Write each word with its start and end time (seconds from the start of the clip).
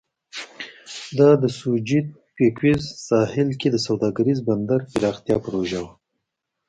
دا 1.17 1.29
د 1.41 1.43
سوچیتپیکویز 1.59 2.83
ساحل 3.07 3.49
کې 3.59 3.67
د 3.71 3.77
سوداګریز 3.87 4.39
بندر 4.47 4.79
پراختیا 4.93 5.35
پروژه 5.45 5.79
وه. 5.83 5.91